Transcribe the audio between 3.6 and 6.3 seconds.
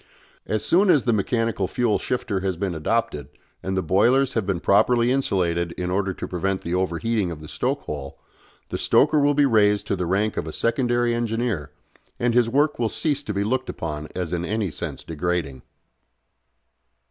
and the boilers have been properly insulated in order to